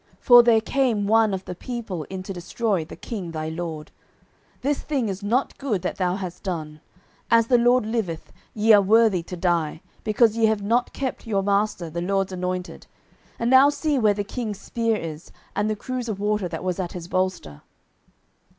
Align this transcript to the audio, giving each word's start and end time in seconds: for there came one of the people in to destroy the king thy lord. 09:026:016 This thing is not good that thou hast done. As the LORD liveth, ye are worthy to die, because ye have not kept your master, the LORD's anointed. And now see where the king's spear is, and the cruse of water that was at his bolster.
for 0.19 0.41
there 0.41 0.59
came 0.61 1.05
one 1.05 1.31
of 1.31 1.45
the 1.45 1.53
people 1.53 2.05
in 2.05 2.23
to 2.23 2.33
destroy 2.33 2.83
the 2.83 2.95
king 2.95 3.29
thy 3.33 3.49
lord. 3.49 3.91
09:026:016 4.61 4.61
This 4.61 4.79
thing 4.81 5.09
is 5.09 5.21
not 5.21 5.57
good 5.59 5.83
that 5.83 5.97
thou 5.97 6.15
hast 6.15 6.41
done. 6.41 6.81
As 7.29 7.45
the 7.45 7.59
LORD 7.59 7.85
liveth, 7.85 8.33
ye 8.55 8.73
are 8.73 8.81
worthy 8.81 9.21
to 9.21 9.37
die, 9.37 9.83
because 10.03 10.35
ye 10.35 10.47
have 10.47 10.63
not 10.63 10.91
kept 10.91 11.27
your 11.27 11.43
master, 11.43 11.87
the 11.91 12.01
LORD's 12.01 12.31
anointed. 12.31 12.87
And 13.37 13.51
now 13.51 13.69
see 13.69 13.99
where 13.99 14.15
the 14.15 14.23
king's 14.23 14.59
spear 14.59 14.95
is, 14.97 15.31
and 15.55 15.69
the 15.69 15.75
cruse 15.75 16.09
of 16.09 16.19
water 16.19 16.47
that 16.47 16.63
was 16.63 16.79
at 16.79 16.93
his 16.93 17.07
bolster. 17.07 17.61